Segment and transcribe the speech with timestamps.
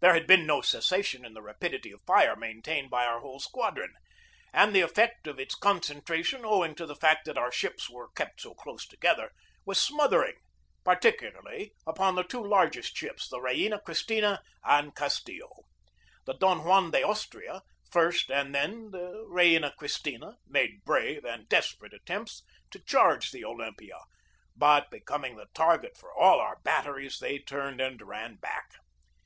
[0.00, 3.94] There had been no cessation in the rapidity of fire maintained by our whole squadron,
[4.52, 8.10] and the ef fect of its concentration, owing to the fact that our ships were
[8.10, 9.32] kept so close together,
[9.64, 10.34] was smothering,
[10.84, 15.50] particularly upon the two largest ships, the Reina Cristina and Castillo,.
[16.26, 21.86] The Don Juan de Austria first and then the Reina Cristina made brave and desper
[21.86, 23.98] ate attempts to charge the Olympia,
[24.54, 28.72] but becoming the target for all our batteries they turned and ran back.